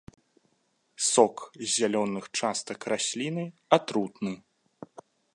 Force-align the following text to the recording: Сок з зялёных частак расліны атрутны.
Сок 1.09 1.37
з 1.57 1.67
зялёных 1.73 2.25
частак 2.39 2.87
расліны 2.93 3.43
атрутны. 3.77 4.33